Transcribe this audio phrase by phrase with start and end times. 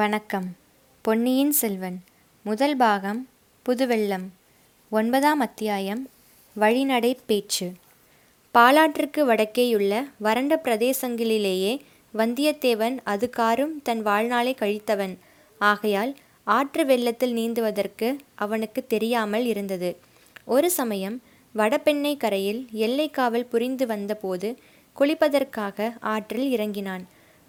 [0.00, 0.48] வணக்கம்
[1.04, 1.96] பொன்னியின் செல்வன்
[2.44, 3.20] முதல் பாகம்
[3.66, 4.26] புதுவெள்ளம்
[4.92, 6.02] ஒன்பதாம் அத்தியாயம்
[6.56, 7.68] வழிநடை பேச்சு
[8.54, 9.92] பாலாற்றுக்கு வடக்கேயுள்ள
[10.18, 11.72] வறண்ட பிரதேசங்களிலேயே
[12.14, 15.14] வந்தியத்தேவன் அது காரும் தன் வாழ்நாளை கழித்தவன்
[15.60, 16.12] ஆகையால்
[16.46, 18.10] ஆற்று வெள்ளத்தில் நீந்துவதற்கு
[18.36, 19.90] அவனுக்கு தெரியாமல் இருந்தது
[20.46, 21.16] ஒரு சமயம்
[21.54, 24.50] வடபெண்ணை கரையில் எல்லைக்காவல் புரிந்து வந்தபோது
[24.96, 27.04] குளிப்பதற்காக ஆற்றில் இறங்கினான்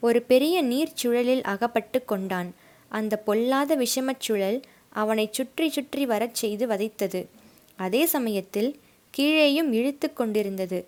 [0.02, 2.50] ஒரு பெரிய நீர்ச்சுழலில் அகப்பட்டு கொண்டான்
[2.92, 4.60] அந்த பொல்லாத விஷமச் சுழல்
[4.94, 7.22] அவனை சுற்றி சுற்றி வரச் செய்து வதைத்தது
[7.80, 8.70] அதே சமயத்தில்
[9.14, 10.80] கீழேயும் இழுத்து கொண்டிருந்தது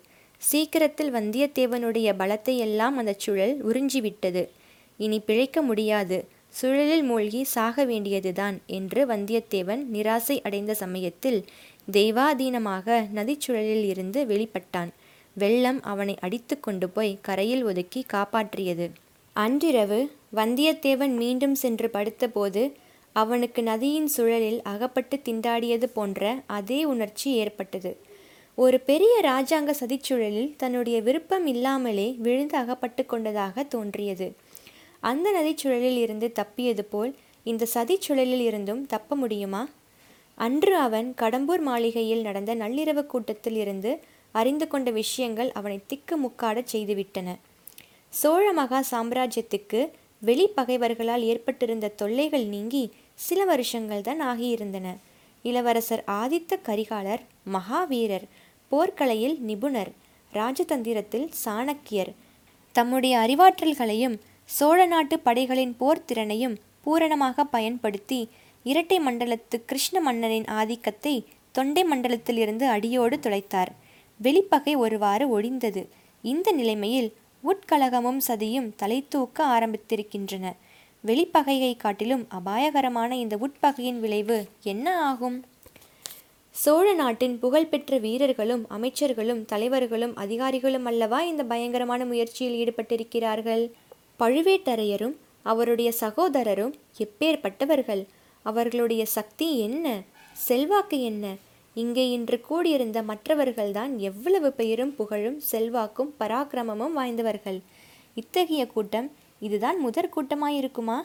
[0.42, 4.42] சீக்கிரத்தில் வந்தியத்தேவனுடைய பலத்தை எல்லாம் அந்த சுழல் உறிஞ்சிவிட்டது
[4.96, 6.18] இனி பிழைக்க முடியாது
[6.60, 11.38] சுழலில் மூழ்கி சாக வேண்டியதுதான் என்று வந்தியத்தேவன் நிராசை அடைந்த சமயத்தில்
[11.92, 14.90] தெய்வாதீனமாக நதிச்சுழலில் இருந்து வெளிப்பட்டான்
[15.36, 18.86] வெள்ளம் அவனை அடித்து கொண்டு போய் கரையில் ஒதுக்கி காப்பாற்றியது
[19.36, 20.00] அன்றிரவு
[20.36, 22.62] வந்தியத்தேவன் மீண்டும் சென்று படுத்தபோது
[23.16, 26.22] அவனுக்கு நதியின் சுழலில் அகப்பட்டு திண்டாடியது போன்ற
[26.50, 27.92] அதே உணர்ச்சி ஏற்பட்டது
[28.58, 34.28] ஒரு பெரிய ராஜாங்க சதிச்சுழலில் தன்னுடைய விருப்பம் இல்லாமலே விழுந்து அகப்பட்டு கொண்டதாக தோன்றியது
[35.02, 37.12] அந்த நதிச்சுழலில் இருந்து தப்பியது போல்
[37.46, 39.62] இந்த சதிச்சுழலில் இருந்தும் தப்ப முடியுமா
[40.38, 43.90] அன்று அவன் கடம்பூர் மாளிகையில் நடந்த நள்ளிரவு கூட்டத்தில் இருந்து
[44.34, 47.28] அறிந்து கொண்ட விஷயங்கள் அவனை திக்கு முக்காடச் செய்துவிட்டன
[48.12, 49.80] சோழ மகா சாம்ராஜ்யத்துக்கு
[50.22, 52.82] வெளிப்பகைவர்களால் ஏற்பட்டிருந்த தொல்லைகள் நீங்கி
[53.18, 54.88] சில வருஷங்கள் தான் ஆகியிருந்தன
[55.44, 57.22] இளவரசர் ஆதித்த கரிகாலர்
[57.48, 58.26] மகாவீரர்
[58.72, 59.90] போர்க்கலையில் நிபுணர்
[60.32, 62.12] ராஜதந்திரத்தில் சாணக்கியர்
[62.74, 64.16] தம்முடைய அறிவாற்றல்களையும்
[64.48, 68.20] சோழ நாட்டு படைகளின் போர்த்திறனையும் பூரணமாக பயன்படுத்தி
[68.64, 71.14] இரட்டை மண்டலத்து கிருஷ்ண மன்னனின் ஆதிக்கத்தை
[71.52, 73.72] தொண்டை மண்டலத்திலிருந்து அடியோடு துளைத்தார்
[74.22, 75.82] வெளிப்பகை ஒருவாறு ஒழிந்தது
[76.24, 77.10] இந்த நிலைமையில்
[77.44, 80.46] உட்கலகமும் சதியும் தலை தூக்க ஆரம்பித்திருக்கின்றன
[81.04, 84.36] வெளிப்பகையை காட்டிலும் அபாயகரமான இந்த உட்பகையின் விளைவு
[84.64, 85.38] என்ன ஆகும்
[86.54, 93.64] சோழ நாட்டின் புகழ்பெற்ற வீரர்களும் அமைச்சர்களும் தலைவர்களும் அதிகாரிகளும் அல்லவா இந்த பயங்கரமான முயற்சியில் ஈடுபட்டிருக்கிறார்கள்
[94.20, 95.16] பழுவேட்டரையரும்
[95.42, 96.74] அவருடைய சகோதரரும்
[96.98, 98.02] எப்பேற்பட்டவர்கள்
[98.44, 99.86] அவர்களுடைய சக்தி என்ன
[100.40, 101.26] செல்வாக்கு என்ன
[101.76, 107.60] இங்கே இன்று கூடியிருந்த மற்றவர்கள்தான் எவ்வளவு பெயரும் புகழும் செல்வாக்கும் பராக்கிரமமும் வாய்ந்தவர்கள்
[108.16, 109.08] இத்தகைய கூட்டம்
[109.42, 110.98] இதுதான் முதற் கூட்டமாயிருக்குமா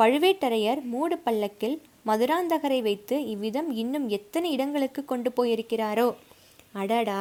[0.00, 1.76] பழுவேட்டரையர் மூடு பல்லக்கில்
[2.06, 6.08] மதுராந்தகரை வைத்து இவ்விதம் இன்னும் எத்தனை இடங்களுக்கு கொண்டு போயிருக்கிறாரோ
[6.74, 7.20] அடடா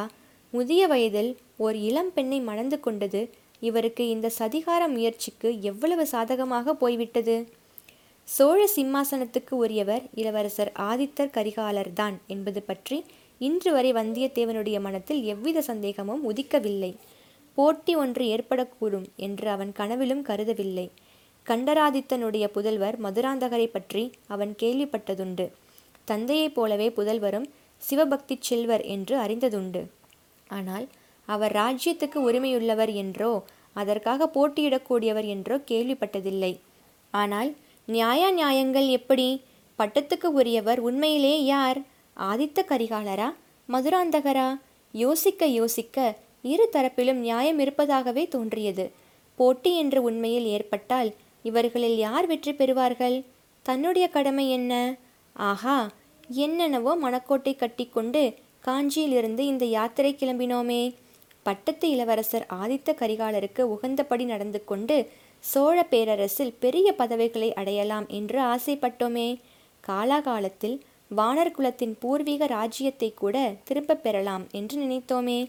[0.53, 1.31] முதிய வயதில்
[1.57, 3.21] ஓர் இளம் பெண்ணை மணந்து கொண்டது
[3.61, 7.35] இவருக்கு இந்த சதிகார முயற்சிக்கு எவ்வளவு சாதகமாக போய்விட்டது
[8.27, 12.97] சோழ சிம்மாசனத்துக்கு உரியவர் இளவரசர் ஆதித்தர் கரிகாலர்தான் என்பது பற்றி
[13.41, 16.91] இன்று வரை வந்தியத்தேவனுடைய மனத்தில் எவ்வித சந்தேகமும் உதிக்கவில்லை
[17.57, 20.87] போட்டி ஒன்று ஏற்படக்கூடும் என்று அவன் கனவிலும் கருதவில்லை
[21.45, 24.03] கண்டராதித்தனுடைய புதல்வர் மதுராந்தகரை பற்றி
[24.27, 25.45] அவன் கேள்விப்பட்டதுண்டு
[26.05, 27.47] தந்தையைப் போலவே புதல்வரும்
[27.81, 29.81] சிவபக்தி செல்வர் என்று அறிந்ததுண்டு
[30.47, 30.85] ஆனால்
[31.27, 33.31] அவர் ராஜ்யத்துக்கு உரிமையுள்ளவர் என்றோ
[33.73, 36.53] அதற்காக போட்டியிடக்கூடியவர் என்றோ கேள்விப்பட்டதில்லை
[37.13, 37.51] ஆனால்
[37.87, 39.27] நியாய நியாயங்கள் எப்படி
[39.79, 41.79] பட்டத்துக்கு உரியவர் உண்மையிலே யார்
[42.17, 43.29] ஆதித்த கரிகாலரா
[43.69, 44.49] மதுராந்தகரா
[44.93, 45.97] யோசிக்க யோசிக்க
[46.43, 48.85] இரு தரப்பிலும் நியாயம் இருப்பதாகவே தோன்றியது
[49.37, 51.09] போட்டி என்ற உண்மையில் ஏற்பட்டால்
[51.45, 53.15] இவர்களில் யார் வெற்றி பெறுவார்கள்
[53.65, 54.73] தன்னுடைய கடமை என்ன
[55.35, 55.77] ஆஹா
[56.37, 58.23] என்னென்னவோ மணக்கோட்டை கட்டிக்கொண்டு
[58.65, 60.81] காஞ்சியிலிருந்து இந்த யாத்திரை கிளம்பினோமே
[61.43, 64.97] பட்டத்து இளவரசர் ஆதித்த கரிகாலருக்கு உகந்தபடி நடந்து கொண்டு
[65.43, 69.29] சோழ பேரரசில் பெரிய பதவிகளை அடையலாம் என்று ஆசைப்பட்டோமே
[69.83, 70.77] காலாகாலத்தில்
[71.11, 73.37] வானர் குலத்தின் பூர்வீக ராஜ்யத்தை கூட
[73.63, 75.39] திரும்பப் பெறலாம் என்று நினைத்தோமே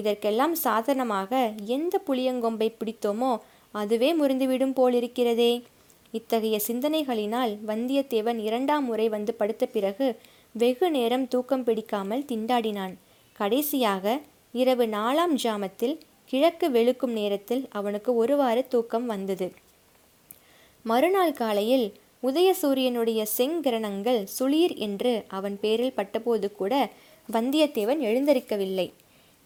[0.00, 1.30] இதற்கெல்லாம் சாதனமாக
[1.68, 3.32] எந்த புளியங்கொம்பை பிடித்தோமோ
[3.74, 5.52] அதுவே முறிந்துவிடும் போலிருக்கிறதே
[6.14, 10.06] இத்தகைய சிந்தனைகளினால் வந்தியத்தேவன் இரண்டாம் முறை வந்து படுத்த பிறகு
[10.54, 12.94] வெகு நேரம் தூக்கம் பிடிக்காமல் திண்டாடினான்
[13.32, 14.14] கடைசியாக
[14.54, 15.96] இரவு நாலாம் ஜாமத்தில்
[16.26, 19.52] கிழக்கு வெளுக்கும் நேரத்தில் அவனுக்கு ஒருவாறு தூக்கம் வந்தது
[20.82, 21.86] மறுநாள் காலையில்
[22.22, 26.74] உதய சூரியனுடைய செங்கிரணங்கள் சுளீர் என்று அவன் பேரில் பட்டபோது கூட
[27.32, 28.92] வந்தியத்தேவன் எழுந்திருக்கவில்லை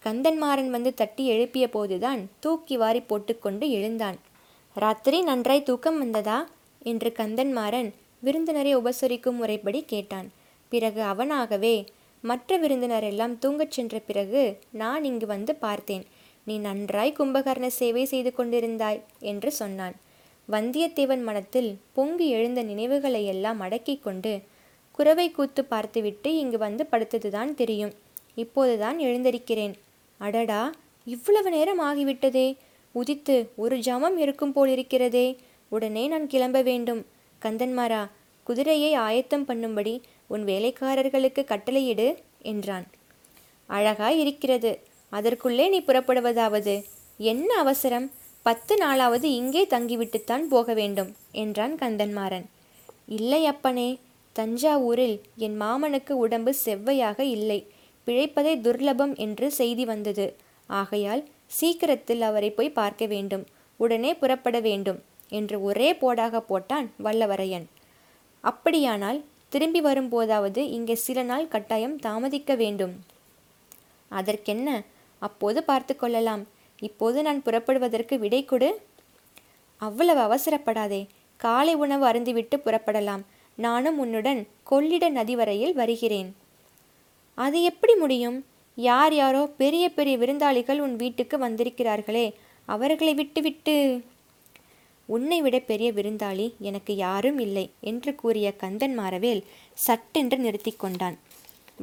[0.05, 4.19] கந்தன்மாறன் வந்து தட்டி எழுப்பிய போதுதான் தூக்கி வாரி போட்டுக்கொண்டு எழுந்தான்
[4.77, 6.39] ராத்திரி நன்றாய் தூக்கம் வந்ததா
[6.83, 7.91] என்று கந்தன்மாறன்
[8.21, 10.29] விருந்தினரை உபசரிக்கும் முறைப்படி கேட்டான்
[10.69, 11.77] பிறகு அவனாகவே
[12.25, 14.43] மற்ற விருந்தினர் எல்லாம் தூங்கச் சென்ற பிறகு
[14.73, 16.05] நான் இங்கு வந்து பார்த்தேன்
[16.47, 19.01] நீ நன்றாய் கும்பகர்ண சேவை செய்து கொண்டிருந்தாய்
[19.25, 19.95] என்று சொன்னான்
[20.49, 24.33] வந்தியத்தேவன் மனத்தில் பொங்கி எழுந்த நினைவுகளை எல்லாம் அடக்கி கொண்டு
[24.95, 27.95] குறவை கூத்து பார்த்துவிட்டு இங்கு வந்து படுத்ததுதான் தெரியும்
[28.35, 29.75] இப்போதுதான் எழுந்திருக்கிறேன்
[30.21, 30.63] அடடா
[31.07, 32.49] இவ்வளவு நேரம் ஆகிவிட்டதே
[32.95, 35.27] உதித்து ஒரு ஜமம் இருக்கும் போலிருக்கிறதே
[35.73, 37.03] உடனே நான் கிளம்ப வேண்டும்
[37.43, 38.03] கந்தன்மாரா
[38.47, 39.95] குதிரையை ஆயத்தம் பண்ணும்படி
[40.27, 42.09] உன் வேலைக்காரர்களுக்கு கட்டளையிடு
[42.43, 42.87] என்றான்
[43.71, 44.73] அழகாய் இருக்கிறது
[45.13, 46.75] அதற்குள்ளே நீ புறப்படுவதாவது
[47.21, 48.07] என்ன அவசரம்
[48.47, 51.11] பத்து நாளாவது இங்கே தங்கிவிட்டுத்தான் போக வேண்டும்
[51.35, 52.47] என்றான் கந்தன்மாறன்
[53.09, 53.89] இல்லை அப்பனே
[54.37, 57.61] தஞ்சாவூரில் என் மாமனுக்கு உடம்பு செவ்வையாக இல்லை
[58.07, 60.27] பிழைப்பதை துர்லபம் என்று செய்தி வந்தது
[60.71, 61.23] ஆகையால்
[61.59, 63.45] சீக்கிரத்தில் அவரை போய் பார்க்க வேண்டும்
[63.81, 65.01] உடனே புறப்பட வேண்டும்
[65.33, 67.67] என்று ஒரே போடாக போட்டான் வல்லவரையன்
[68.45, 69.19] அப்படியானால்
[69.49, 72.95] திரும்பி வரும்போதாவது இங்கே சில நாள் கட்டாயம் தாமதிக்க வேண்டும்
[74.11, 74.69] அதற்கென்ன
[75.23, 76.43] அப்போது பார்த்து கொள்ளலாம்
[76.79, 78.71] இப்போது நான் புறப்படுவதற்கு விடை கொடு
[79.83, 81.03] அவ்வளவு அவசரப்படாதே
[81.41, 83.23] காலை உணவு அருந்திவிட்டு புறப்படலாம்
[83.59, 86.31] நானும் உன்னுடன் கொள்ளிட நதி வரையில் வருகிறேன்
[87.39, 88.39] அது எப்படி முடியும்
[88.79, 92.27] யார் யாரோ பெரிய பெரிய விருந்தாளிகள் உன் வீட்டுக்கு வந்திருக்கிறார்களே
[92.69, 93.77] அவர்களை விட்டுவிட்டு
[95.07, 99.43] உன்னை விட பெரிய விருந்தாளி எனக்கு யாரும் இல்லை என்று கூறிய கந்தன் மாறவேல்
[99.77, 101.17] சட்டென்று நிறுத்தி கொண்டான்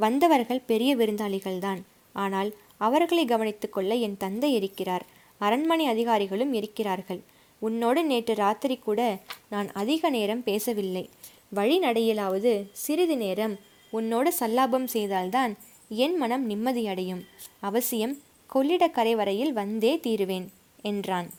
[0.00, 1.82] வந்தவர்கள் பெரிய விருந்தாளிகள்தான்
[2.16, 2.50] ஆனால்
[2.78, 5.06] அவர்களை கவனித்துக்கொள்ள என் தந்தை இருக்கிறார்
[5.42, 7.22] அரண்மனை அதிகாரிகளும் இருக்கிறார்கள்
[7.62, 9.02] உன்னோடு நேற்று ராத்திரி கூட
[9.50, 11.10] நான் அதிக நேரம் பேசவில்லை
[11.56, 12.54] வழிநடையிலாவது
[12.72, 13.56] சிறிது நேரம்
[13.94, 15.54] உன்னோடு சல்லாபம் செய்தால்தான்
[15.98, 17.24] என் மனம் நிம்மதியடையும்
[17.60, 18.16] அவசியம்
[18.50, 20.48] கொள்ளிடக்கரை வரையில் வந்தே தீருவேன்
[20.82, 21.30] என்றான்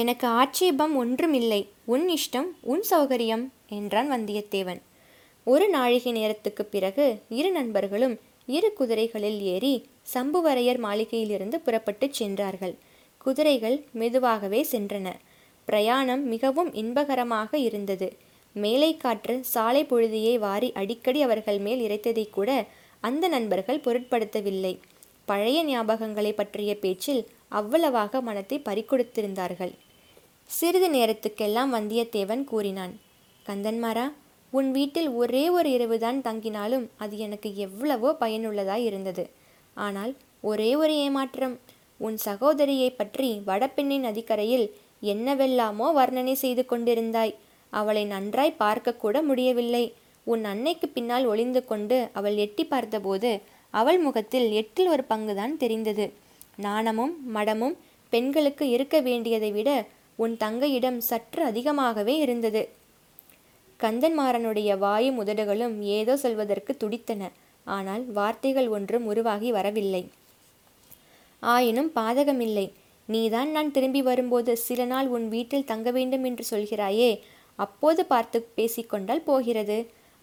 [0.00, 1.68] எனக்கு ஆட்சேபம் ஒன்றுமில்லை
[1.84, 3.44] உன் இஷ்டம் உன் சௌகரியம்
[3.68, 4.80] என்றான் வந்தியத்தேவன்
[5.44, 7.06] ஒரு நாழிகை நேரத்துக்குப் பிறகு
[7.28, 8.18] இரு நண்பர்களும்
[8.46, 9.74] இரு குதிரைகளில் ஏறி
[10.14, 12.74] சம்புவரையர் மாளிகையிலிருந்து புறப்பட்டுச் சென்றார்கள்
[13.18, 15.08] குதிரைகள் மெதுவாகவே சென்றன
[15.66, 18.08] பிரயாணம் மிகவும் இன்பகரமாக இருந்தது
[18.56, 22.50] மேலை காற்று சாலை பொழுதியை வாரி அடிக்கடி அவர்கள் மேல் இறைத்ததை கூட
[23.00, 24.78] அந்த நண்பர்கள் பொருட்படுத்தவில்லை
[25.24, 27.22] பழைய ஞாபகங்களை பற்றிய பேச்சில்
[27.50, 29.72] அவ்வளவாக மனத்தை பறிக்கொடுத்திருந்தார்கள்
[30.50, 32.94] சிறிது நேரத்துக்கெல்லாம் வந்தியத்தேவன் கூறினான்
[33.46, 34.06] கந்தன்மாரா
[34.52, 39.24] உன் வீட்டில் ஒரே ஒரு இரவுதான் தங்கினாலும் அது எனக்கு எவ்வளவோ பயனுள்ளதாய் இருந்தது
[39.76, 40.12] ஆனால்
[40.40, 41.56] ஒரே ஒரு ஏமாற்றம்
[42.00, 44.66] உன் சகோதரியை பற்றி வடபெண்ணின் நதிக்கரையில்
[45.04, 47.34] என்னவெல்லாமோ வர்ணனை செய்து கொண்டிருந்தாய்
[47.72, 49.84] அவளை நன்றாய் பார்க்கக்கூட முடியவில்லை
[50.26, 53.30] உன் அன்னைக்கு பின்னால் ஒளிந்து கொண்டு அவள் எட்டி பார்த்தபோது
[53.74, 56.06] அவள் முகத்தில் எட்டில் ஒரு பங்குதான் தெரிந்தது
[56.56, 57.76] நாணமும் மடமும்
[58.12, 59.70] பெண்களுக்கு இருக்க வேண்டியதை விட
[60.16, 62.62] உன் தங்கையிடம் சற்று அதிகமாகவே இருந்தது
[63.80, 67.30] கந்தன்மாறனுடைய வாயு முதடுகளும் ஏதோ சொல்வதற்கு துடித்தன
[67.66, 70.02] ஆனால் வார்த்தைகள் ஒன்றும் உருவாகி வரவில்லை
[71.42, 72.66] ஆயினும் பாதகமில்லை
[73.08, 77.10] நீதான் நான் திரும்பி வரும்போது சில நாள் உன் வீட்டில் தங்க வேண்டும் என்று சொல்கிறாயே
[77.58, 79.78] அப்போது பார்த்து பேசிக்கொண்டால் போகிறது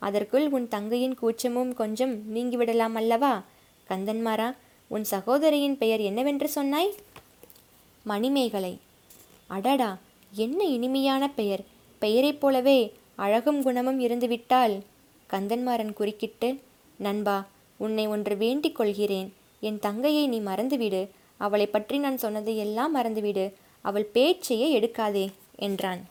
[0.01, 3.33] அதற்குள் உன் தங்கையின் கூச்சமும் கொஞ்சம் நீங்கிவிடலாம் அல்லவா
[3.89, 4.49] கந்தன்மாரா
[4.91, 6.91] உன் சகோதரியின் பெயர் என்னவென்று சொன்னாய்
[8.05, 8.73] மணிமேகலை
[9.49, 9.91] அடடா
[10.37, 11.63] என்ன இனிமையான பெயர்
[12.01, 12.79] பெயரைப் போலவே
[13.15, 14.75] அழகும் குணமும் இருந்துவிட்டால்
[15.29, 16.49] கந்தன்மாறன் குறுக்கிட்டு
[16.99, 17.37] நண்பா
[17.79, 19.29] உன்னை ஒன்று வேண்டிக் கொள்கிறேன்
[19.61, 21.01] என் தங்கையை நீ மறந்துவிடு
[21.39, 23.45] அவளை பற்றி நான் சொன்னதை எல்லாம் மறந்துவிடு
[23.85, 25.25] அவள் பேச்சையே எடுக்காதே
[25.59, 26.01] என்றான்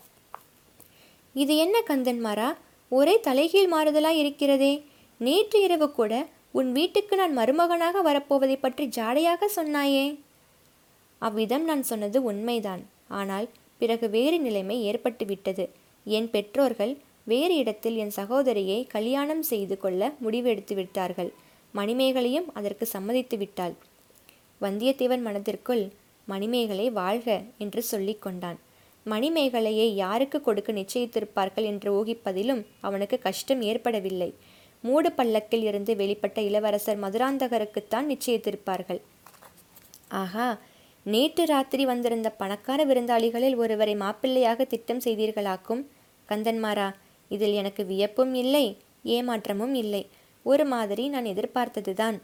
[1.34, 2.48] இது என்ன கந்தன்மாரா
[2.92, 4.72] ஒரே தலைகீழ் மாறுதலாய் இருக்கிறதே
[5.20, 6.12] நேற்று இரவு கூட
[6.54, 10.18] உன் வீட்டுக்கு நான் மருமகனாக வரப்போவதை பற்றி ஜாடையாக சொன்னாயே
[11.18, 12.82] அவ்விதம் நான் சொன்னது உண்மைதான்
[13.08, 13.48] ஆனால்
[13.78, 15.68] பிறகு வேறு நிலைமை ஏற்பட்டுவிட்டது
[16.04, 16.96] என் பெற்றோர்கள்
[17.24, 21.30] வேறு இடத்தில் என் சகோதரியை கல்யாணம் செய்து கொள்ள முடிவெடுத்து விட்டார்கள்
[21.74, 23.74] மணிமேகலையும் அதற்கு சம்மதித்து விட்டாள்
[24.60, 25.84] வந்தியத்தேவன் மனதிற்குள்
[26.24, 27.28] மணிமேகலை வாழ்க
[27.58, 34.34] என்று சொல்லிக்கொண்டான் கொண்டான் மணிமேகலையை யாருக்கு கொடுக்க நிச்சயித்திருப்பார்கள் என்று ஊகிப்பதிலும் அவனுக்கு கஷ்டம் ஏற்படவில்லை
[34.84, 39.00] மூடு பள்ளக்கில் இருந்து வெளிப்பட்ட இளவரசர் மதுராந்தகருக்குத்தான் நிச்சயித்திருப்பார்கள்
[40.12, 40.48] ஆஹா
[41.06, 45.82] நேற்று ராத்திரி வந்திருந்த பணக்கார விருந்தாளிகளில் ஒருவரை மாப்பிள்ளையாக திட்டம் செய்தீர்களாக்கும்
[46.28, 46.88] கந்தன்மாரா
[47.30, 48.66] இதில் எனக்கு வியப்பும் இல்லை
[49.08, 50.02] ஏமாற்றமும் இல்லை
[50.46, 52.16] ஒரு மாதிரி நான் எதிர்பார்த்ததுதான்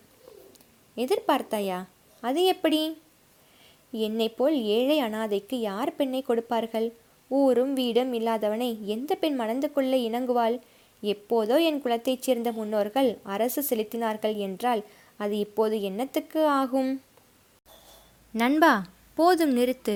[0.97, 1.79] எதிர்பார்த்தாயா
[2.23, 2.81] அது எப்படி
[4.01, 6.89] என்னை போல் ஏழை அனாதைக்கு யார் பெண்ணை கொடுப்பார்கள்
[7.31, 10.57] ஊரும் வீடும் இல்லாதவனை எந்த பெண் மணந்து கொள்ள இணங்குவாள்
[11.03, 14.83] எப்போதோ என் குலத்தைச் சேர்ந்த முன்னோர்கள் அரசு செலுத்தினார்கள் என்றால்
[15.17, 17.01] அது இப்போது என்னத்துக்கு ஆகும்
[18.35, 18.75] நண்பா
[19.15, 19.95] போதும் நிறுத்து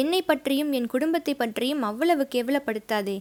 [0.00, 3.21] என்னை பற்றியும் என் குடும்பத்தை பற்றியும் அவ்வளவு கேவலப்படுத்தாதே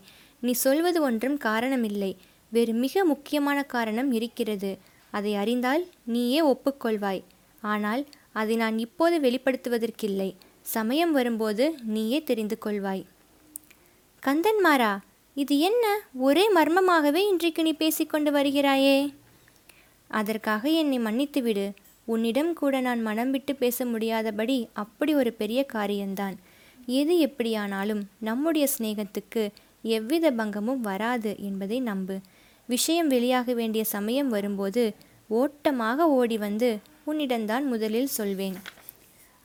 [0.39, 2.17] நீ சொல்வது ஒன்றும் காரணமில்லை
[2.51, 4.77] வேறு மிக முக்கியமான காரணம் இருக்கிறது
[5.11, 7.23] அதை அறிந்தால் நீயே ஒப்புக்கொள்வாய்
[7.61, 8.05] ஆனால்
[8.31, 10.35] அதை நான் இப்போது வெளிப்படுத்துவதற்கில்லை
[10.61, 11.65] சமயம் வரும்போது
[11.85, 13.03] நீயே தெரிந்து கொள்வாய்
[14.23, 14.91] கந்தன்மாரா
[15.37, 15.85] இது என்ன
[16.19, 18.95] ஒரே மர்மமாகவே இன்றைக்கு நீ பேசிக்கொண்டு வருகிறாயே
[20.09, 21.65] அதற்காக என்னை மன்னித்துவிடு
[22.07, 26.35] உன்னிடம் கூட நான் மனம் விட்டு பேச முடியாதபடி அப்படி ஒரு பெரிய காரியம்தான்
[26.95, 29.43] எது எப்படியானாலும் நம்முடைய சிநேகத்துக்கு
[29.83, 32.15] எவ்வித பங்கமும் வராது என்பதை நம்பு
[32.69, 34.83] விஷயம் வெளியாக வேண்டிய சமயம் வரும்போது
[35.29, 36.69] ஓட்டமாக ஓடி வந்து
[37.05, 38.57] உன்னிடம்தான் முதலில் சொல்வேன்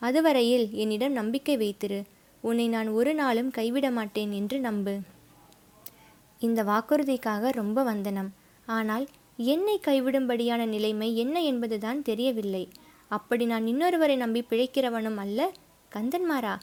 [0.02, 2.00] அதுவரையில் என்னிடம் நம்பிக்கை வைத்திரு
[2.44, 4.94] உன்னை நான் ஒரு நாளும் கைவிட மாட்டேன் என்று நம்பு
[6.42, 8.30] இந்த வாக்குறுதிக்காக ரொம்ப வந்தனம்
[8.68, 9.04] ஆனால்
[9.46, 12.64] என்னை கைவிடும்படியான நிலைமை என்ன என்பதுதான் தெரியவில்லை
[13.10, 15.40] அப்படி நான் இன்னொருவரை நம்பி பிழைக்கிறவனும் அல்ல
[15.92, 16.54] கந்தன்மாரா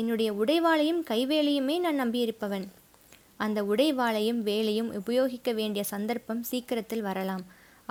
[0.00, 2.66] என்னுடைய உடைவாளையும் கைவேலையுமே நான் நம்பியிருப்பவன்
[3.36, 7.44] அந்த உடைவாளையும் வேலையும் உபயோகிக்க வேண்டிய சந்தர்ப்பம் சீக்கிரத்தில் வரலாம்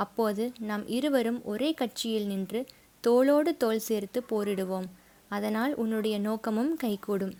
[0.00, 2.62] அப்போது நாம் இருவரும் ஒரே கட்சியில் நின்று
[3.04, 4.88] தோளோடு தோல் சேர்த்து போரிடுவோம்
[5.32, 7.36] அதனால் உன்னுடைய நோக்கமும் கைகூடும்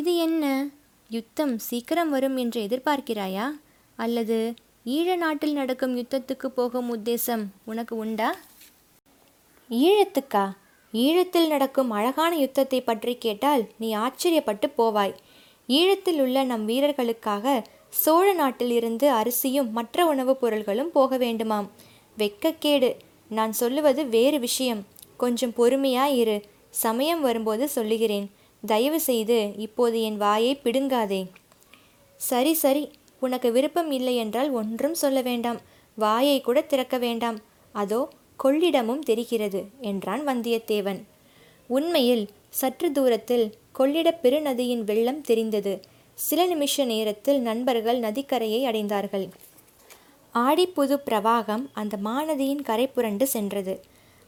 [0.00, 0.44] இது என்ன
[1.10, 3.46] யுத்தம் சீக்கிரம் வரும் என்று எதிர்பார்க்கிறாயா
[3.98, 4.38] அல்லது
[4.86, 8.30] ஈழ நாட்டில் நடக்கும் யுத்தத்துக்கு போகும் உத்தேசம் உனக்கு உண்டா
[9.70, 10.44] ஈழத்துக்கா
[10.94, 15.14] ஈழத்தில் நடக்கும் அழகான யுத்தத்தை பற்றி கேட்டால் நீ ஆச்சரியப்பட்டு போவாய்
[15.68, 17.56] ஈழத்தில் உள்ள நம் வீரர்களுக்காக
[17.94, 21.68] சோழ நாட்டில் இருந்து அரிசியும் மற்ற உணவுப் பொருள்களும் போக வேண்டுமாம்
[22.18, 22.90] வெக்கக்கேடு
[23.30, 24.82] நான் சொல்லுவது வேறு விஷயம்
[25.16, 26.38] கொஞ்சம் பொறுமையாயிரு இரு
[26.78, 28.26] சமயம் வரும்போது சொல்லுகிறேன்
[28.62, 31.20] தயவு செய்து இப்போது என் வாயை பிடுங்காதே
[32.20, 32.84] சரி சரி
[33.22, 35.60] உனக்கு விருப்பம் இல்லை என்றால் ஒன்றும் சொல்ல வேண்டாம்
[35.98, 37.38] வாயை கூட திறக்க வேண்டாம்
[37.74, 38.00] அதோ
[38.36, 39.60] கொள்ளிடமும் தெரிகிறது
[39.80, 41.00] என்றான் வந்தியத்தேவன்
[41.70, 42.24] உண்மையில்
[42.50, 43.46] சற்று தூரத்தில்
[43.72, 45.72] கொள்ளிட பெருநதியின் வெள்ளம் தெரிந்தது
[46.18, 49.26] சில நிமிஷ நேரத்தில் நண்பர்கள் நதிக்கரையை அடைந்தார்கள்
[50.34, 53.74] ஆடிப்புது பிரவாகம் அந்த மாநதியின் கரை புரண்டு சென்றது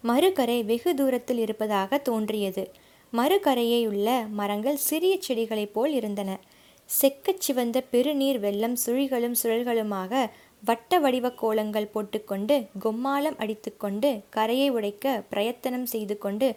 [0.05, 2.65] மறுகரை வெகு தூரத்தில் இருப்பதாக தோன்றியது
[3.13, 6.31] மறுகரையையுள்ள மரங்கள் சிறிய செடிகளைப் போல் இருந்தன
[6.89, 10.23] செக்கச் சிவந்த பெருநீர் வெள்ளம் சுழிகளும் சுழல்களுமாக
[10.63, 16.49] வட்ட வடிவ கோலங்கள் போட்டுக்கொண்டு கொம்மாலம் அடித்துக்கொண்டு கரையை உடைக்க பிரயத்தனம் செய்து கொண்டு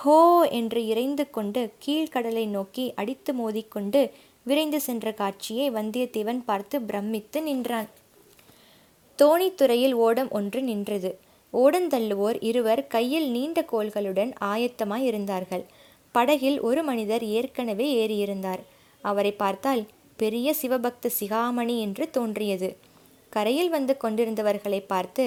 [0.00, 0.16] ஹோ
[0.52, 4.00] என்று இறைந்து கொண்டு கீழ்கடலை நோக்கி அடித்து மோதிக்கொண்டு
[4.46, 7.88] விரைந்து சென்ற காட்சியை வந்தியத்தேவன் பார்த்து பிரமித்து நின்றான்
[9.18, 11.10] தோணித்துறையில் ஓடம் ஒன்று நின்றது
[11.52, 15.64] ஓடந்தள்ளுவோர் இருவர் கையில் நீண்ட கோள்களுடன் ஆயத்தமாய் இருந்தார்கள்
[16.16, 18.62] படகில் ஒரு மனிதர் ஏற்கனவே ஏறியிருந்தார்
[19.04, 19.82] அவரை பார்த்தால்
[20.18, 22.70] பெரிய சிவபக்த சிகாமணி என்று தோன்றியது
[23.32, 25.24] கரையில் வந்து கொண்டிருந்தவர்களை பார்த்து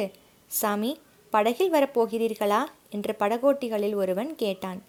[0.52, 0.92] சாமி
[1.34, 2.62] படகில் வரப்போகிறீர்களா
[2.90, 4.80] என்று படகோட்டிகளில் ஒருவன் கேட்டான்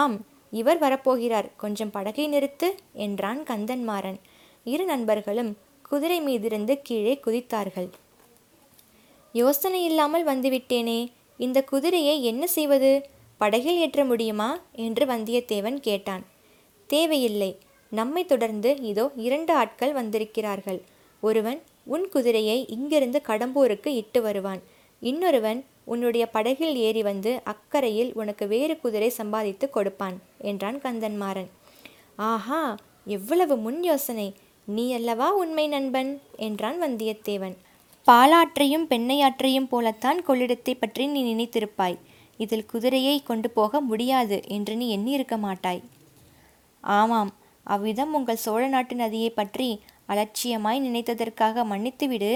[0.00, 0.16] ஆம்
[0.52, 2.68] இவர் வரப்போகிறார் கொஞ்சம் படகை நிறுத்து
[2.98, 4.18] என்றான் கந்தன்மாறன்
[4.66, 5.52] இரு நண்பர்களும்
[5.84, 7.88] குதிரை மீதிருந்து கீழே குதித்தார்கள்
[9.34, 11.00] யோசனை இல்லாமல் வந்துவிட்டேனே
[11.40, 12.92] இந்த குதிரையை என்ன செய்வது
[13.40, 14.50] படகில் ஏற்ற முடியுமா
[14.78, 16.24] என்று வந்தியத்தேவன் கேட்டான்
[16.90, 17.50] தேவையில்லை
[17.92, 20.80] நம்மை தொடர்ந்து இதோ இரண்டு ஆட்கள் வந்திருக்கிறார்கள்
[21.22, 21.60] ஒருவன்
[21.86, 24.62] உன் குதிரையை இங்கிருந்து கடம்பூருக்கு இட்டு வருவான்
[25.02, 25.60] இன்னொருவன்
[25.84, 30.16] உன்னுடைய படகில் ஏறி வந்து அக்கறையில் உனக்கு வேறு குதிரை சம்பாதித்து கொடுப்பான்
[30.42, 31.50] என்றான் கந்தன்மாறன்
[32.24, 32.62] ஆஹா
[33.06, 34.28] எவ்வளவு முன் யோசனை
[34.68, 36.10] நீ அல்லவா உண்மை நண்பன்
[36.38, 37.56] என்றான் வந்தியத்தேவன்
[38.06, 41.98] பாலாற்றையும் பெண்ணையாற்றையும் போலத்தான் கொள்ளிடத்தை பற்றி நீ நினைத்திருப்பாய்
[42.38, 45.82] இதில் குதிரையை கொண்டு போக முடியாது என்று நீ எண்ணியிருக்க மாட்டாய்
[46.84, 47.32] ஆமாம்
[47.66, 49.68] அவ்விதம் உங்கள் சோழ நாட்டு நதியை பற்றி
[50.08, 52.32] அலட்சியமாய் நினைத்ததற்காக மன்னித்துவிடு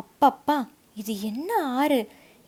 [0.00, 0.58] அப்பப்பா
[0.94, 1.50] இது என்ன
[1.74, 1.98] ஆறு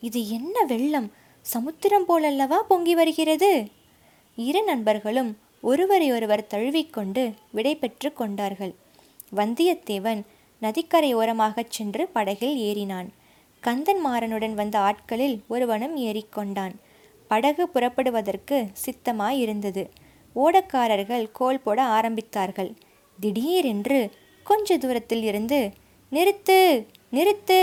[0.03, 1.09] இது என்ன வெள்ளம்
[1.45, 3.51] சமுத்திரம் போலல்லவா பொங்கி வருகிறது
[4.37, 5.31] இரு நண்பர்களும்
[5.63, 7.23] ஒருவரையொருவர் தழுவிக்கொண்டு
[7.51, 8.73] விடை பெற்று கொண்டார்கள்
[9.35, 10.21] வந்தியத்தேவன்
[10.61, 13.09] நதிக்கரையோரமாகச் சென்று படகில் ஏறினான்
[13.67, 16.75] கந்தன்மாறனுடன் வந்த ஆட்களில் ஒருவனும் ஏறிக்கொண்டான்
[17.31, 19.83] படகு புறப்படுவதற்கு சித்தமாய் இருந்தது
[20.35, 22.71] ஓடக்காரர்கள் கோல் போட ஆரம்பித்தார்கள்
[23.19, 23.99] திடீரென்று
[24.45, 25.59] கொஞ்ச தூரத்தில் இருந்து
[26.11, 26.59] நிறுத்து
[27.13, 27.59] நிறுத்து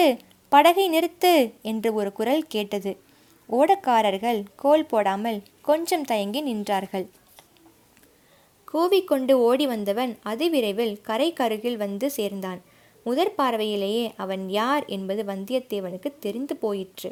[0.53, 1.33] படகை நிறுத்து
[1.63, 2.93] என்று ஒரு குரல் கேட்டது
[3.49, 7.07] ஓடக்காரர்கள் கோல் போடாமல் கொஞ்சம் தயங்கி நின்றார்கள்
[8.69, 12.61] கூவிக்கொண்டு ஓடி வந்தவன் அதிவிரைவில் கரைக்கருகில் வந்து சேர்ந்தான்
[13.07, 17.11] முதற் பார்வையிலேயே அவன் யார் என்பது வந்தியத்தேவனுக்கு தெரிந்து போயிற்று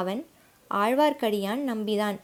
[0.00, 0.20] அவன்
[0.70, 2.18] ஆழ்வார்க்கடியான் நம்பிதான்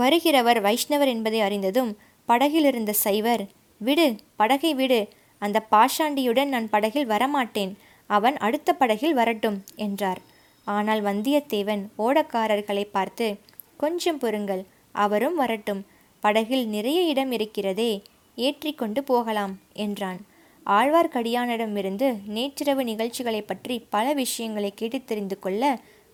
[0.00, 1.92] வருகிறவர் வைஷ்ணவர் என்பதை அறிந்ததும்
[2.28, 3.42] படகிலிருந்த சைவர்
[3.80, 4.06] விடு
[4.36, 5.00] படகை விடு
[5.42, 7.72] அந்த பாஷாண்டியுடன் நான் படகில் வரமாட்டேன்
[8.10, 10.20] அவன் அடுத்த படகில் வரட்டும் என்றார்
[10.66, 13.26] ஆனால் வந்தியத்தேவன் ஓடக்காரர்களை பார்த்து
[13.76, 14.62] கொஞ்சம் பொறுங்கள்
[14.94, 15.82] அவரும் வரட்டும்
[16.22, 17.92] படகில் நிறைய இடம் இருக்கிறதே
[18.38, 20.20] ஏற்றிக்கொண்டு போகலாம் என்றான்
[20.66, 25.80] ஆழ்வார்க்கடியானிடமிருந்து நேற்றிரவு நிகழ்ச்சிகளைப் பற்றி பல விஷயங்களை கேட்டு தெரிந்து கொள்ள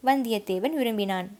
[0.04, 1.28] வந்தியத்தேவன் விரும்பினான்